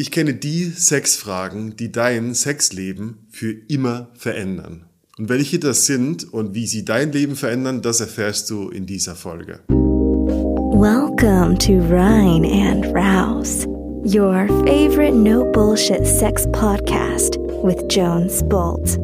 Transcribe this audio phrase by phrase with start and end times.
[0.00, 4.84] Ich kenne die Sexfragen, die dein Sexleben für immer verändern.
[5.18, 9.16] Und welche das sind und wie sie dein Leben verändern, das erfährst du in dieser
[9.16, 9.58] Folge.
[9.66, 13.66] Welcome to Rhine and Rouse,
[14.04, 19.00] your favorite no bullshit sex podcast with Jones Bolt.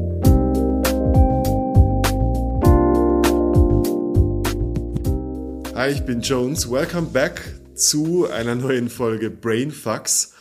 [5.75, 6.71] Hi, ich bin Jones.
[6.71, 7.43] Welcome back
[7.75, 10.34] zu einer neuen Folge Brainfucks.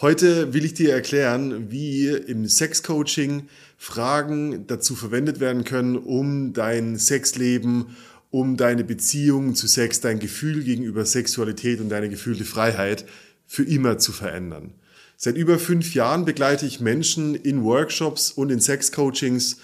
[0.00, 6.96] Heute will ich dir erklären, wie im Sexcoaching Fragen dazu verwendet werden können, um dein
[6.96, 7.96] Sexleben,
[8.30, 13.06] um deine Beziehung zu Sex, dein Gefühl gegenüber Sexualität und deine gefühlte Freiheit
[13.44, 14.72] für immer zu verändern.
[15.16, 19.56] Seit über fünf Jahren begleite ich Menschen in Workshops und in Sexcoachings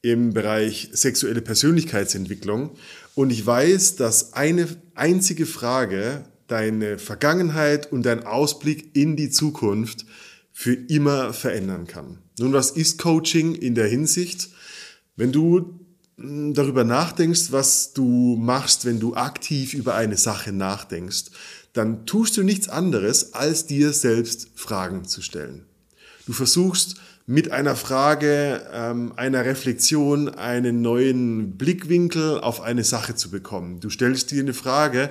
[0.00, 2.70] im Bereich sexuelle Persönlichkeitsentwicklung.
[3.14, 10.06] Und ich weiß, dass eine einzige Frage deine Vergangenheit und dein Ausblick in die Zukunft
[10.52, 12.18] für immer verändern kann.
[12.38, 14.50] Nun, was ist Coaching in der Hinsicht?
[15.16, 15.80] Wenn du
[16.16, 21.24] hm, darüber nachdenkst, was du machst, wenn du aktiv über eine Sache nachdenkst,
[21.72, 25.64] dann tust du nichts anderes, als dir selbst Fragen zu stellen.
[26.26, 33.30] Du versuchst mit einer Frage, ähm, einer Reflexion einen neuen Blickwinkel auf eine Sache zu
[33.30, 33.80] bekommen.
[33.80, 35.08] Du stellst dir eine Frage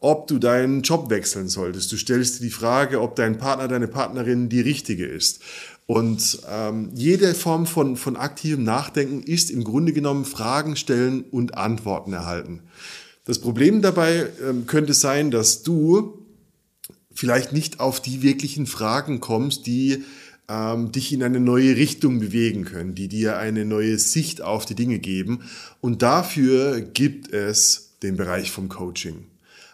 [0.00, 1.90] ob du deinen Job wechseln solltest.
[1.90, 5.40] Du stellst dir die Frage, ob dein Partner, deine Partnerin die richtige ist.
[5.86, 11.56] Und ähm, jede Form von, von aktivem Nachdenken ist im Grunde genommen Fragen stellen und
[11.56, 12.60] Antworten erhalten.
[13.24, 16.26] Das Problem dabei ähm, könnte sein, dass du
[17.12, 20.04] vielleicht nicht auf die wirklichen Fragen kommst, die
[20.48, 24.74] ähm, dich in eine neue Richtung bewegen können, die dir eine neue Sicht auf die
[24.74, 25.40] Dinge geben.
[25.80, 29.26] Und dafür gibt es den Bereich vom Coaching.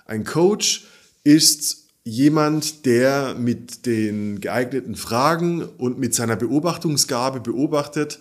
[0.04, 0.84] Ein Coach
[1.22, 8.18] ist jemand, der mit den geeigneten Fragen und mit seiner Beobachtungsgabe beobachtet,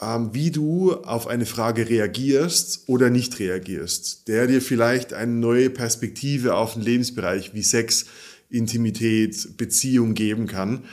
[0.00, 5.70] ähm, wie du auf eine Frage reagierst oder nicht reagierst, der dir vielleicht eine neue
[5.70, 8.06] Perspektive auf den Lebensbereich wie Sex,
[8.50, 10.84] Intimität, Beziehung geben kann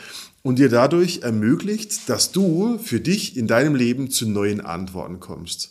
[0.41, 5.69] und dir dadurch ermöglicht, dass du für dich in deinem Leben zu neuen Antworten kommst.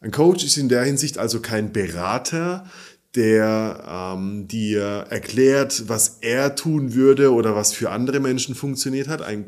[0.00, 2.68] Ein Coach ist in der Hinsicht also kein Berater,
[3.14, 9.22] der ähm, dir erklärt, was er tun würde oder was für andere Menschen funktioniert hat.
[9.22, 9.46] Ein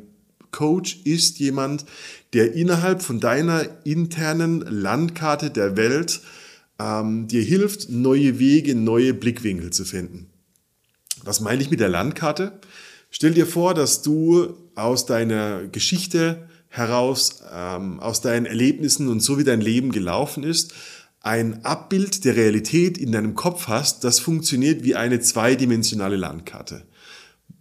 [0.51, 1.85] Coach ist jemand,
[2.33, 6.21] der innerhalb von deiner internen Landkarte der Welt
[6.79, 10.31] ähm, dir hilft, neue Wege, neue Blickwinkel zu finden.
[11.25, 12.59] Was meine ich mit der Landkarte?
[13.11, 19.39] Stell dir vor, dass du aus deiner Geschichte heraus, ähm, aus deinen Erlebnissen und so
[19.39, 20.73] wie dein Leben gelaufen ist,
[21.23, 26.83] ein Abbild der Realität in deinem Kopf hast, das funktioniert wie eine zweidimensionale Landkarte.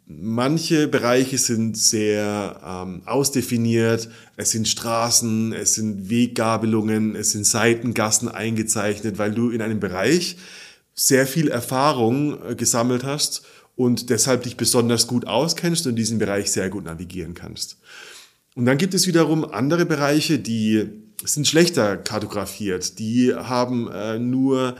[0.07, 8.27] Manche Bereiche sind sehr ähm, ausdefiniert, es sind Straßen, es sind Weggabelungen, es sind Seitengassen
[8.27, 10.38] eingezeichnet, weil du in einem Bereich
[10.94, 13.44] sehr viel Erfahrung äh, gesammelt hast
[13.75, 17.77] und deshalb dich besonders gut auskennst und diesen Bereich sehr gut navigieren kannst.
[18.55, 20.89] Und dann gibt es wiederum andere Bereiche, die
[21.25, 22.99] sind schlechter kartografiert.
[22.99, 24.75] Die haben äh, nur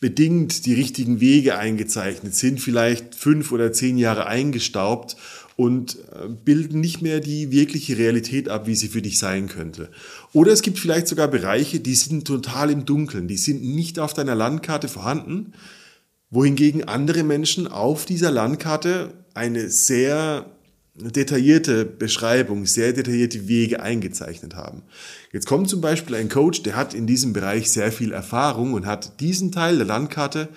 [0.00, 5.16] bedingt die richtigen Wege eingezeichnet, sind vielleicht fünf oder zehn Jahre eingestaubt
[5.56, 9.90] und äh, bilden nicht mehr die wirkliche Realität ab, wie sie für dich sein könnte.
[10.32, 14.14] Oder es gibt vielleicht sogar Bereiche, die sind total im Dunkeln, die sind nicht auf
[14.14, 15.52] deiner Landkarte vorhanden,
[16.30, 20.46] wohingegen andere Menschen auf dieser Landkarte eine sehr
[20.98, 24.82] detaillierte Beschreibung, sehr detaillierte Wege eingezeichnet haben.
[25.32, 28.86] Jetzt kommt zum Beispiel ein Coach, der hat in diesem Bereich sehr viel Erfahrung und
[28.86, 30.48] hat diesen Teil der Landkarte,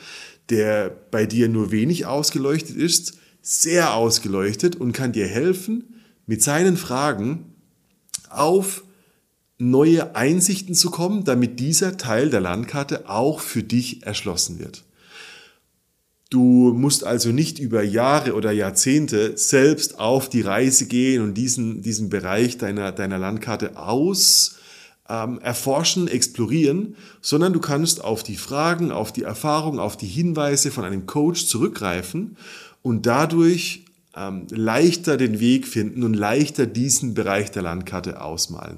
[0.50, 6.78] der bei dir nur wenig ausgeleuchtet ist, sehr ausgeleuchtet und kann dir helfen, mit seinen
[6.78, 7.56] Fragen
[8.30, 8.84] auf
[9.58, 14.84] neue Einsichten zu kommen, damit dieser Teil der Landkarte auch für dich erschlossen wird.
[16.32, 21.82] Du musst also nicht über Jahre oder Jahrzehnte selbst auf die Reise gehen und diesen,
[21.82, 24.56] diesen Bereich deiner, deiner Landkarte aus
[25.10, 30.72] ähm, erforschen, explorieren, sondern du kannst auf die Fragen, auf die Erfahrung, auf die Hinweise
[30.72, 32.38] von einem Coach zurückgreifen
[32.82, 33.84] und dadurch
[34.16, 38.78] ähm, leichter den Weg finden und leichter diesen Bereich der Landkarte ausmalen.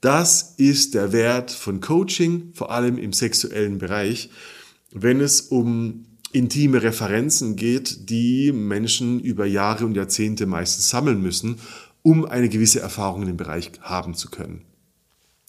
[0.00, 4.30] Das ist der Wert von Coaching, vor allem im sexuellen Bereich,
[4.92, 11.58] wenn es um intime Referenzen geht, die Menschen über Jahre und Jahrzehnte meistens sammeln müssen,
[12.02, 14.62] um eine gewisse Erfahrung in dem Bereich haben zu können.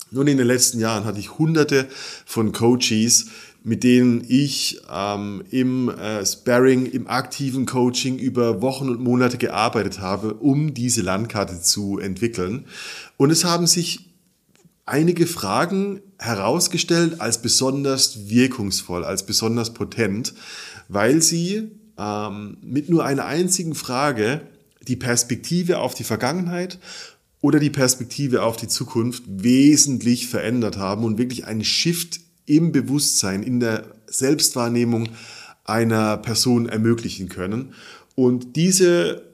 [0.10, 1.88] Nun, in den letzten Jahren hatte ich hunderte
[2.26, 3.28] von Coaches,
[3.64, 10.00] mit denen ich ähm, im äh, Sparring, im aktiven Coaching über Wochen und Monate gearbeitet
[10.00, 12.66] habe, um diese Landkarte zu entwickeln.
[13.18, 14.07] Und es haben sich
[14.88, 20.34] einige Fragen herausgestellt als besonders wirkungsvoll, als besonders potent,
[20.88, 24.42] weil sie ähm, mit nur einer einzigen Frage
[24.88, 26.80] die Perspektive auf die Vergangenheit
[27.42, 33.44] oder die Perspektive auf die Zukunft wesentlich verändert haben und wirklich einen Shift im Bewusstsein,
[33.44, 35.10] in der Selbstwahrnehmung
[35.66, 37.74] einer Person ermöglichen können.
[38.16, 39.27] Und diese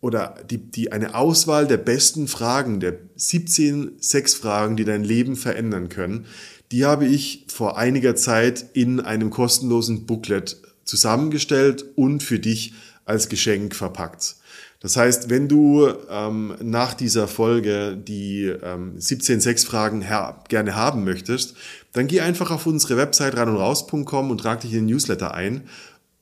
[0.00, 5.88] oder die, die eine Auswahl der besten Fragen, der 17 Sexfragen, die dein Leben verändern
[5.88, 6.26] können,
[6.72, 13.28] die habe ich vor einiger Zeit in einem kostenlosen Booklet zusammengestellt und für dich als
[13.28, 14.36] Geschenk verpackt.
[14.80, 20.04] Das heißt, wenn du ähm, nach dieser Folge die ähm, 17 Sexfragen
[20.48, 21.56] gerne haben möchtest,
[21.92, 25.34] dann geh einfach auf unsere Website rein und raus.com und trag dich in den Newsletter
[25.34, 25.62] ein.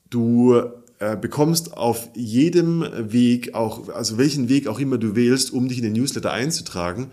[0.09, 0.61] Du
[0.99, 5.79] äh, bekommst auf jedem Weg, auch, also welchen Weg auch immer du wählst, um dich
[5.79, 7.07] in den Newsletter einzutragen,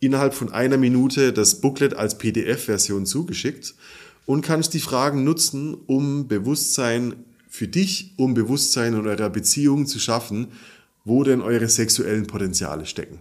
[0.00, 3.74] innerhalb von einer Minute das Booklet als PDF-Version zugeschickt
[4.26, 7.14] und kannst die Fragen nutzen, um Bewusstsein
[7.48, 10.48] für dich, um Bewusstsein in eurer Beziehung zu schaffen,
[11.04, 13.20] wo denn eure sexuellen Potenziale stecken.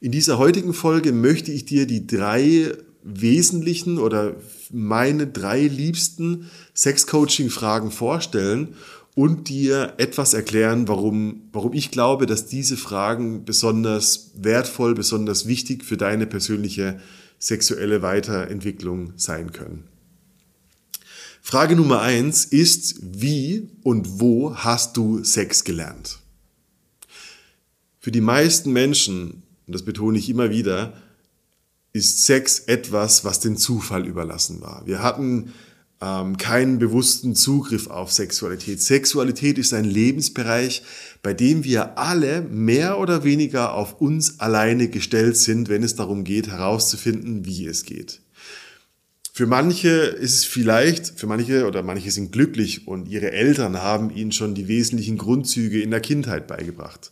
[0.00, 4.36] In dieser heutigen Folge möchte ich dir die drei wesentlichen oder
[4.72, 8.74] meine drei liebsten Sex-Coaching-Fragen vorstellen
[9.14, 15.84] und dir etwas erklären, warum, warum ich glaube, dass diese Fragen besonders wertvoll, besonders wichtig
[15.84, 17.00] für deine persönliche
[17.38, 19.84] sexuelle Weiterentwicklung sein können.
[21.40, 26.18] Frage Nummer eins ist, wie und wo hast du Sex gelernt?
[28.00, 30.94] Für die meisten Menschen, und das betone ich immer wieder,
[31.92, 34.86] ist Sex etwas, was dem Zufall überlassen war.
[34.86, 35.52] Wir hatten
[36.04, 38.82] ähm, keinen bewussten Zugriff auf Sexualität.
[38.82, 40.82] Sexualität ist ein Lebensbereich,
[41.22, 46.24] bei dem wir alle mehr oder weniger auf uns alleine gestellt sind, wenn es darum
[46.24, 48.20] geht, herauszufinden, wie es geht.
[49.32, 54.14] Für manche ist es vielleicht, für manche oder manche sind glücklich und ihre Eltern haben
[54.14, 57.10] ihnen schon die wesentlichen Grundzüge in der Kindheit beigebracht.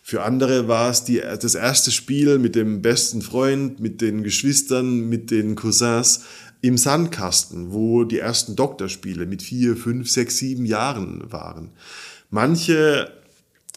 [0.00, 5.08] Für andere war es die, das erste Spiel mit dem besten Freund, mit den Geschwistern,
[5.08, 6.20] mit den Cousins
[6.64, 11.72] im Sandkasten, wo die ersten Doktorspiele mit vier, fünf, sechs, sieben Jahren waren.
[12.30, 13.12] Manche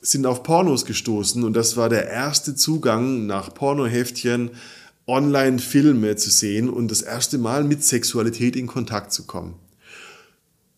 [0.02, 4.52] sind auf Pornos gestoßen und das war der erste Zugang nach Pornoheftchen
[5.06, 9.56] Online-Filme zu sehen und das erste Mal mit Sexualität in Kontakt zu kommen.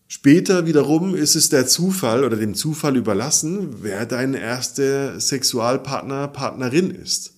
[0.08, 6.90] Später wiederum ist es der Zufall oder dem Zufall überlassen, wer dein erster Sexualpartner, Partnerin
[6.90, 7.34] ist.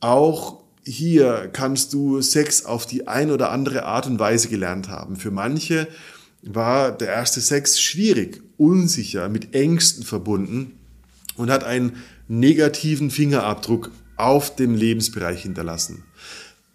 [0.00, 5.16] Auch hier kannst du Sex auf die ein oder andere Art und Weise gelernt haben.
[5.16, 5.88] Für manche
[6.42, 10.78] war der erste Sex schwierig, unsicher, mit Ängsten verbunden
[11.36, 11.96] und hat einen
[12.28, 16.04] negativen Fingerabdruck auf dem Lebensbereich hinterlassen.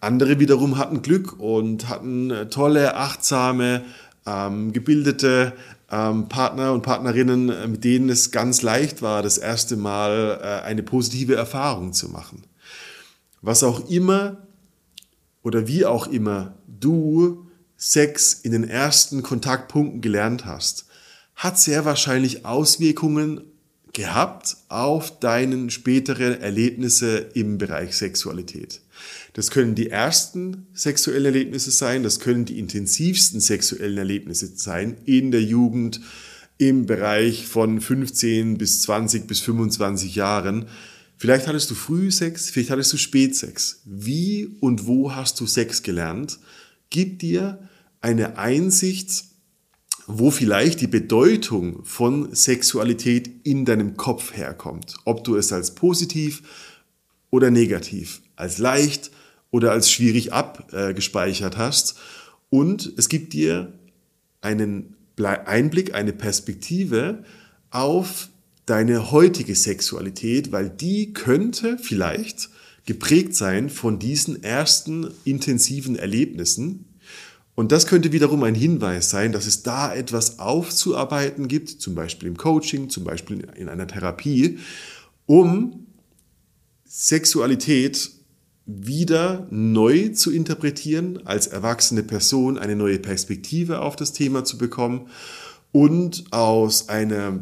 [0.00, 3.82] Andere wiederum hatten Glück und hatten äh, tolle, achtsame,
[4.26, 5.54] ähm, gebildete
[5.90, 10.66] ähm, Partner und Partnerinnen, äh, mit denen es ganz leicht war, das erste Mal äh,
[10.66, 12.42] eine positive Erfahrung zu machen.
[13.42, 14.46] Was auch immer
[15.42, 17.46] oder wie auch immer du
[17.76, 20.86] Sex in den ersten Kontaktpunkten gelernt hast,
[21.34, 23.40] hat sehr wahrscheinlich Auswirkungen
[23.92, 28.80] gehabt auf deinen späteren Erlebnisse im Bereich Sexualität.
[29.32, 35.30] Das können die ersten sexuellen Erlebnisse sein, das können die intensivsten sexuellen Erlebnisse sein in
[35.30, 36.00] der Jugend,
[36.58, 40.66] im Bereich von 15 bis 20 bis 25 Jahren.
[41.22, 43.80] Vielleicht hattest du Frühsex, vielleicht hattest du Spätsex.
[43.84, 46.40] Wie und wo hast du Sex gelernt?
[46.90, 47.68] Gib dir
[48.00, 49.26] eine Einsicht
[50.08, 54.96] wo vielleicht die Bedeutung von Sexualität in deinem Kopf herkommt.
[55.04, 56.42] Ob du es als positiv
[57.30, 59.12] oder negativ, als leicht
[59.52, 61.94] oder als schwierig abgespeichert hast.
[62.50, 63.72] Und es gibt dir
[64.40, 67.22] einen Einblick, eine Perspektive
[67.70, 68.28] auf
[68.66, 72.50] deine heutige Sexualität, weil die könnte vielleicht
[72.86, 76.86] geprägt sein von diesen ersten intensiven Erlebnissen,
[77.54, 82.28] und das könnte wiederum ein Hinweis sein, dass es da etwas aufzuarbeiten gibt, zum Beispiel
[82.28, 84.58] im Coaching, zum Beispiel in einer Therapie,
[85.26, 85.86] um
[86.86, 88.10] Sexualität
[88.64, 95.08] wieder neu zu interpretieren, als erwachsene Person eine neue Perspektive auf das Thema zu bekommen
[95.72, 97.40] und aus einer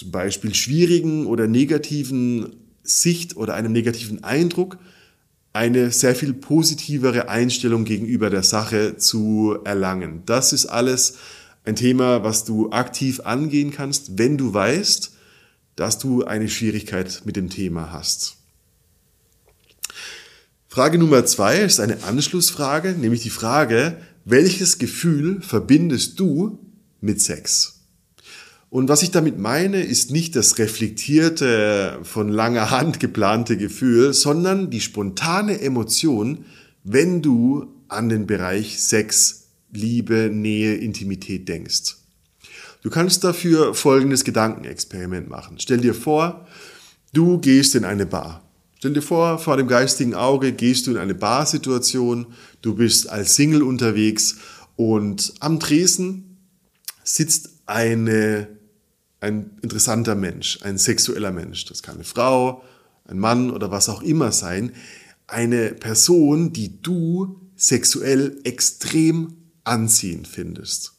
[0.00, 4.78] zum Beispiel schwierigen oder negativen Sicht oder einem negativen Eindruck
[5.52, 10.22] eine sehr viel positivere Einstellung gegenüber der Sache zu erlangen.
[10.24, 11.18] Das ist alles
[11.64, 15.12] ein Thema, was du aktiv angehen kannst, wenn du weißt,
[15.76, 18.36] dass du eine Schwierigkeit mit dem Thema hast.
[20.66, 26.58] Frage Nummer zwei ist eine Anschlussfrage, nämlich die Frage, welches Gefühl verbindest du
[27.02, 27.79] mit Sex?
[28.70, 34.70] Und was ich damit meine, ist nicht das reflektierte, von langer Hand geplante Gefühl, sondern
[34.70, 36.44] die spontane Emotion,
[36.84, 41.96] wenn du an den Bereich Sex, Liebe, Nähe, Intimität denkst.
[42.82, 45.56] Du kannst dafür folgendes Gedankenexperiment machen.
[45.58, 46.46] Stell dir vor,
[47.12, 48.42] du gehst in eine Bar.
[48.78, 52.26] Stell dir vor, vor dem geistigen Auge gehst du in eine Barsituation,
[52.62, 54.36] du bist als Single unterwegs
[54.76, 56.38] und am Tresen
[57.04, 58.59] sitzt eine
[59.20, 61.66] ein interessanter Mensch, ein sexueller Mensch.
[61.66, 62.62] Das kann eine Frau,
[63.04, 64.72] ein Mann oder was auch immer sein.
[65.26, 70.94] Eine Person, die du sexuell extrem anziehend findest.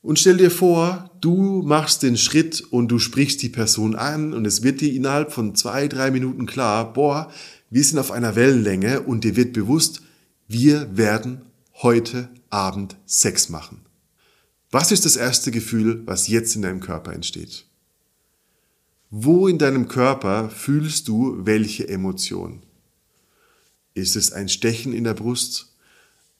[0.00, 4.46] Und stell dir vor, du machst den Schritt und du sprichst die Person an und
[4.46, 7.32] es wird dir innerhalb von zwei, drei Minuten klar, boah,
[7.70, 10.02] wir sind auf einer Wellenlänge und dir wird bewusst,
[10.46, 11.42] wir werden
[11.82, 13.85] heute Abend Sex machen.
[14.78, 17.64] Was ist das erste Gefühl, was jetzt in deinem Körper entsteht?
[19.08, 22.62] Wo in deinem Körper fühlst du welche Emotion?
[23.94, 25.74] Ist es ein Stechen in der Brust?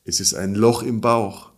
[0.05, 1.53] Ist es ein Loch im Bauch?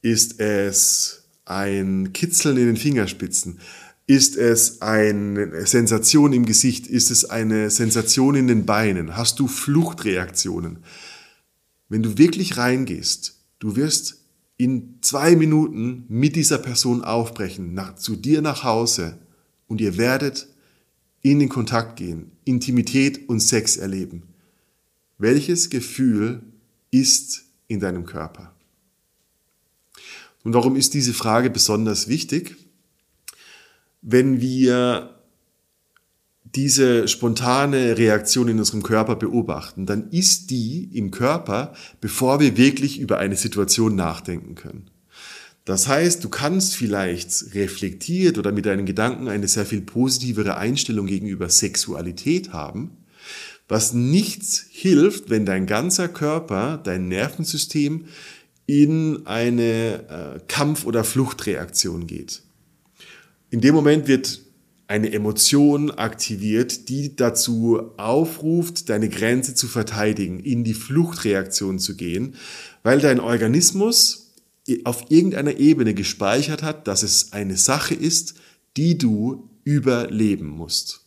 [0.00, 3.60] Ist es ein Kitzeln in den Fingerspitzen?
[4.06, 6.86] Ist es eine Sensation im Gesicht?
[6.86, 9.14] Ist es eine Sensation in den Beinen?
[9.14, 10.78] Hast du Fluchtreaktionen?
[11.90, 14.25] Wenn du wirklich reingehst, du wirst
[14.56, 19.18] in zwei Minuten mit dieser Person aufbrechen, nach, zu dir nach Hause
[19.68, 20.48] und ihr werdet
[21.22, 24.22] in den Kontakt gehen, Intimität und Sex erleben.
[25.18, 26.42] Welches Gefühl
[26.90, 28.54] ist in deinem Körper?
[30.44, 32.54] Und warum ist diese Frage besonders wichtig?
[34.02, 35.15] Wenn wir
[36.54, 43.00] diese spontane Reaktion in unserem Körper beobachten, dann ist die im Körper, bevor wir wirklich
[43.00, 44.90] über eine Situation nachdenken können.
[45.64, 51.06] Das heißt, du kannst vielleicht reflektiert oder mit deinen Gedanken eine sehr viel positivere Einstellung
[51.06, 52.98] gegenüber Sexualität haben,
[53.66, 58.04] was nichts hilft, wenn dein ganzer Körper, dein Nervensystem
[58.66, 62.42] in eine äh, Kampf- oder Fluchtreaktion geht.
[63.50, 64.45] In dem Moment wird
[64.88, 72.36] eine Emotion aktiviert, die dazu aufruft, deine Grenze zu verteidigen, in die Fluchtreaktion zu gehen,
[72.82, 74.34] weil dein Organismus
[74.84, 78.34] auf irgendeiner Ebene gespeichert hat, dass es eine Sache ist,
[78.76, 81.05] die du überleben musst.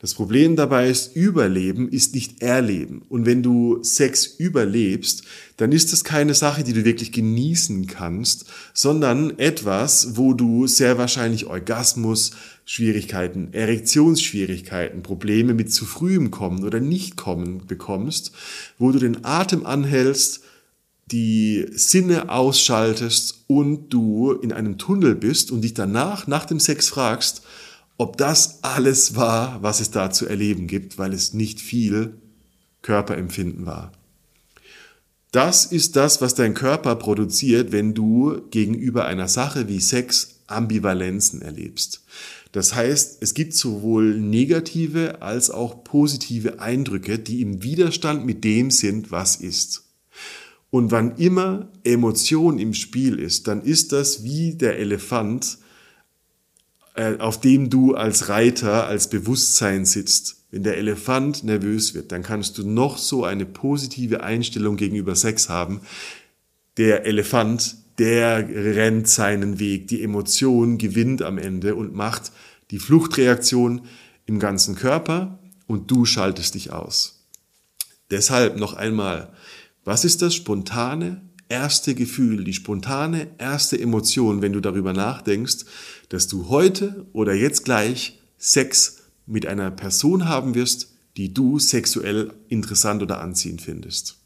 [0.00, 3.02] Das Problem dabei ist, Überleben ist nicht Erleben.
[3.08, 5.22] Und wenn du Sex überlebst,
[5.56, 10.98] dann ist das keine Sache, die du wirklich genießen kannst, sondern etwas, wo du sehr
[10.98, 12.32] wahrscheinlich Orgasmus,
[12.64, 18.32] Schwierigkeiten, Erektionsschwierigkeiten, Probleme mit zu frühem Kommen oder nicht kommen bekommst,
[18.78, 20.40] wo du den Atem anhältst,
[21.06, 26.88] die Sinne ausschaltest und du in einem Tunnel bist und dich danach, nach dem Sex
[26.88, 27.42] fragst,
[27.96, 32.20] ob das alles war, was es da zu erleben gibt, weil es nicht viel
[32.82, 33.92] Körperempfinden war.
[35.30, 41.42] Das ist das, was dein Körper produziert, wenn du gegenüber einer Sache wie Sex Ambivalenzen
[41.42, 42.04] erlebst.
[42.52, 48.70] Das heißt, es gibt sowohl negative als auch positive Eindrücke, die im Widerstand mit dem
[48.70, 49.82] sind, was ist.
[50.70, 55.58] Und wann immer Emotion im Spiel ist, dann ist das wie der Elefant,
[56.94, 60.36] auf dem du als Reiter, als Bewusstsein sitzt.
[60.50, 65.48] Wenn der Elefant nervös wird, dann kannst du noch so eine positive Einstellung gegenüber Sex
[65.48, 65.80] haben.
[66.76, 69.88] Der Elefant, der rennt seinen Weg.
[69.88, 72.30] Die Emotion gewinnt am Ende und macht
[72.70, 73.82] die Fluchtreaktion
[74.26, 77.26] im ganzen Körper und du schaltest dich aus.
[78.10, 79.32] Deshalb noch einmal,
[79.84, 85.64] was ist das spontane erste Gefühl, die spontane erste Emotion, wenn du darüber nachdenkst,
[86.08, 92.32] dass du heute oder jetzt gleich Sex mit einer Person haben wirst, die du sexuell
[92.48, 94.18] interessant oder anziehend findest.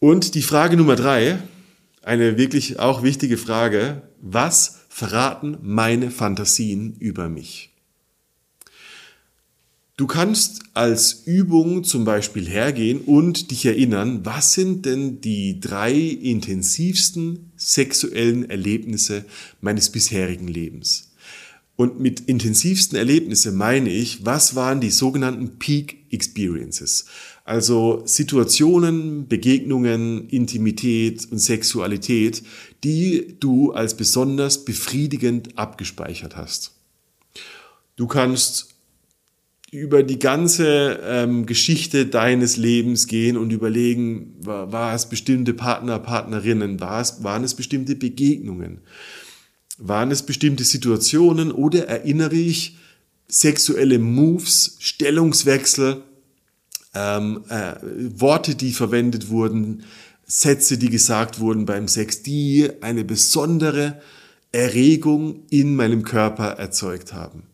[0.00, 1.38] Und die Frage Nummer drei,
[2.02, 7.69] eine wirklich auch wichtige Frage, was verraten meine Fantasien über mich?
[10.00, 15.92] Du kannst als Übung zum Beispiel hergehen und dich erinnern, was sind denn die drei
[15.92, 19.26] intensivsten sexuellen Erlebnisse
[19.60, 21.12] meines bisherigen Lebens?
[21.76, 27.04] Und mit intensivsten Erlebnissen meine ich, was waren die sogenannten Peak Experiences?
[27.44, 32.42] Also Situationen, Begegnungen, Intimität und Sexualität,
[32.84, 36.72] die du als besonders befriedigend abgespeichert hast.
[37.96, 38.70] Du kannst
[39.70, 45.98] über die ganze ähm, Geschichte deines Lebens gehen und überlegen, war, war es bestimmte Partner,
[46.00, 48.80] Partnerinnen, war es, waren es bestimmte Begegnungen,
[49.78, 52.76] waren es bestimmte Situationen oder erinnere ich
[53.28, 56.02] sexuelle Moves, Stellungswechsel,
[56.94, 57.74] ähm, äh,
[58.16, 59.84] Worte, die verwendet wurden,
[60.26, 64.00] Sätze, die gesagt wurden beim Sex, die eine besondere
[64.50, 67.49] Erregung in meinem Körper erzeugt haben.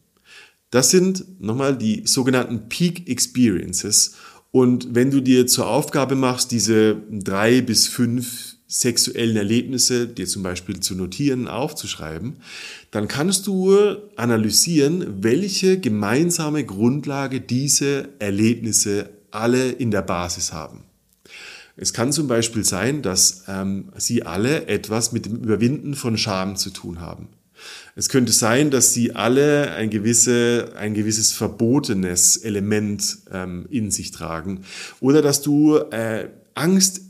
[0.70, 4.16] Das sind nochmal die sogenannten Peak Experiences.
[4.50, 10.42] Und wenn du dir zur Aufgabe machst, diese drei bis fünf sexuellen Erlebnisse dir zum
[10.42, 12.38] Beispiel zu notieren, aufzuschreiben,
[12.90, 13.76] dann kannst du
[14.16, 20.82] analysieren, welche gemeinsame Grundlage diese Erlebnisse alle in der Basis haben.
[21.76, 26.56] Es kann zum Beispiel sein, dass ähm, sie alle etwas mit dem Überwinden von Scham
[26.56, 27.28] zu tun haben.
[27.94, 34.10] Es könnte sein, dass sie alle ein, gewisse, ein gewisses verbotenes Element ähm, in sich
[34.10, 34.60] tragen.
[35.00, 37.00] Oder dass du äh, Angst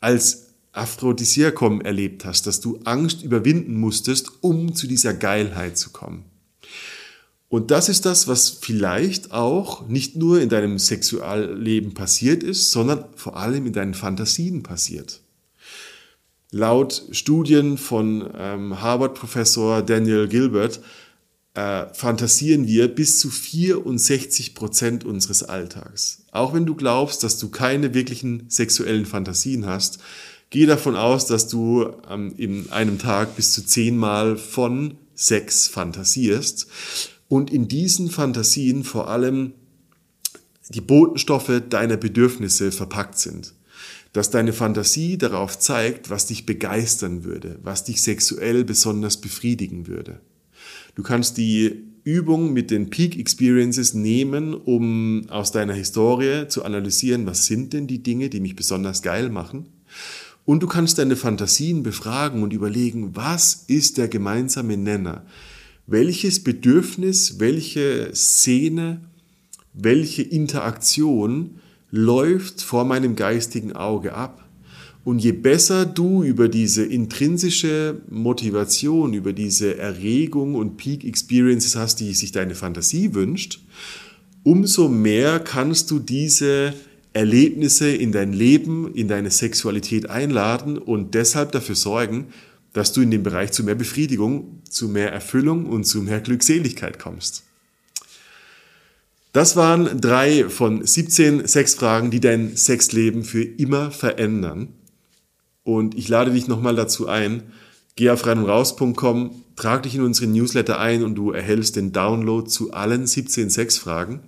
[0.00, 6.24] als Aphrodisiakum erlebt hast, dass du Angst überwinden musstest, um zu dieser Geilheit zu kommen.
[7.48, 13.04] Und das ist das, was vielleicht auch nicht nur in deinem Sexualleben passiert ist, sondern
[13.14, 15.20] vor allem in deinen Fantasien passiert.
[16.54, 20.78] Laut Studien von ähm, Harvard-Professor Daniel Gilbert
[21.54, 26.22] äh, fantasieren wir bis zu 64 Prozent unseres Alltags.
[26.30, 29.98] Auch wenn du glaubst, dass du keine wirklichen sexuellen Fantasien hast,
[30.50, 36.68] geh davon aus, dass du ähm, in einem Tag bis zu zehnmal von Sex fantasierst
[37.26, 39.54] und in diesen Fantasien vor allem
[40.68, 43.54] die Botenstoffe deiner Bedürfnisse verpackt sind.
[44.14, 50.20] Dass deine Fantasie darauf zeigt, was dich begeistern würde, was dich sexuell besonders befriedigen würde.
[50.94, 57.26] Du kannst die Übung mit den Peak Experiences nehmen, um aus deiner Historie zu analysieren,
[57.26, 59.66] was sind denn die Dinge, die mich besonders geil machen.
[60.46, 65.26] Und du kannst deine Fantasien befragen und überlegen, was ist der gemeinsame Nenner?
[65.86, 69.00] welches Bedürfnis, welche Szene,
[69.72, 71.60] welche Interaktion
[71.96, 74.44] läuft vor meinem geistigen Auge ab.
[75.04, 82.00] Und je besser du über diese intrinsische Motivation, über diese Erregung und Peak Experiences hast,
[82.00, 83.60] die sich deine Fantasie wünscht,
[84.42, 86.74] umso mehr kannst du diese
[87.12, 92.26] Erlebnisse in dein Leben, in deine Sexualität einladen und deshalb dafür sorgen,
[92.72, 96.98] dass du in dem Bereich zu mehr Befriedigung, zu mehr Erfüllung und zu mehr Glückseligkeit
[96.98, 97.44] kommst.
[99.34, 104.68] Das waren drei von 17 Sexfragen, die dein Sexleben für immer verändern.
[105.64, 107.42] Und ich lade dich nochmal dazu ein,
[107.96, 112.74] geh auf reinundraus.com, trag dich in unseren Newsletter ein und du erhältst den Download zu
[112.74, 114.20] allen 17 Sexfragen.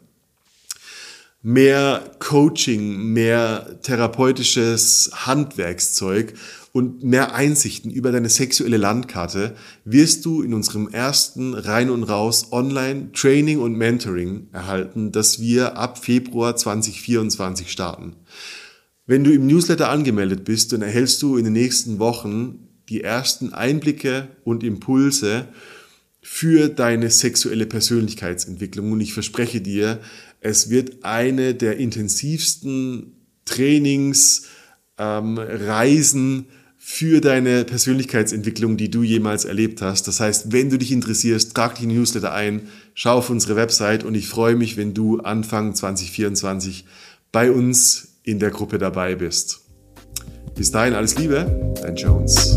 [1.49, 6.35] Mehr Coaching, mehr therapeutisches Handwerkszeug
[6.73, 9.55] und mehr Einsichten über deine sexuelle Landkarte
[9.85, 15.77] wirst du in unserem ersten Rein und Raus Online Training und Mentoring erhalten, das wir
[15.77, 18.17] ab Februar 2024 starten.
[19.07, 23.53] Wenn du im Newsletter angemeldet bist, dann erhältst du in den nächsten Wochen die ersten
[23.53, 25.47] Einblicke und Impulse
[26.29, 28.91] für deine sexuelle Persönlichkeitsentwicklung.
[28.91, 30.01] Und ich verspreche dir,
[30.41, 33.13] es wird eine der intensivsten
[33.45, 34.47] Trainings,
[34.99, 35.39] ähm,
[36.89, 40.07] für deine Persönlichkeitsentwicklung, die du jemals erlebt hast.
[40.07, 43.57] Das heißt, wenn du dich interessierst, trag dich in die Newsletter ein, schau auf unsere
[43.57, 46.85] Website und ich freue mich, wenn du Anfang 2024
[47.33, 49.63] bei uns in der Gruppe dabei bist.
[50.55, 52.57] Bis dahin alles Liebe, dein Jones.